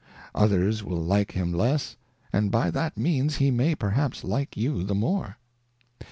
Others 0.33 0.83
will 0.83 0.99
like 1.03 1.33
him 1.33 1.53
less, 1.53 1.95
and 2.33 2.49
by 2.49 2.71
that 2.71 2.97
means 2.97 3.35
he 3.35 3.51
may 3.51 3.75
perhaps 3.75 4.23
like 4.23 4.57
you 4.57 4.83
the 4.83 4.95
more. 4.95 5.37